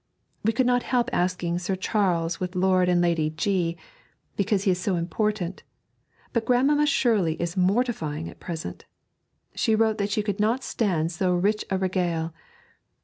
'We 0.43 0.53
could 0.53 0.65
not 0.65 0.81
help 0.81 1.11
asking 1.13 1.59
Sir 1.59 1.75
Charles 1.75 2.39
with 2.39 2.55
Lord 2.55 2.89
and 2.89 3.01
Lady 3.01 3.29
G, 3.29 3.77
because 4.35 4.63
he 4.63 4.71
is 4.71 4.81
so 4.81 4.95
important; 4.95 5.61
but 6.33 6.43
Grandmamma 6.43 6.87
Shirley 6.87 7.39
is 7.39 7.55
"mortifying" 7.55 8.27
at 8.27 8.39
present. 8.39 8.85
She 9.53 9.75
wrote 9.75 9.99
that 9.99 10.09
she 10.09 10.23
could 10.23 10.39
not 10.39 10.63
stand 10.63 11.11
"so 11.11 11.31
rich 11.35 11.63
a 11.69 11.77
regale." 11.77 12.33